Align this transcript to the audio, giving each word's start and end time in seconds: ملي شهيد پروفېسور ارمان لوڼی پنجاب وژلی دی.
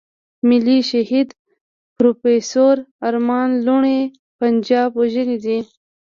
ملي 0.49 0.77
شهيد 0.89 1.27
پروفېسور 1.97 2.75
ارمان 3.07 3.49
لوڼی 3.65 3.99
پنجاب 4.39 4.89
وژلی 4.99 5.37
دی. 5.45 5.57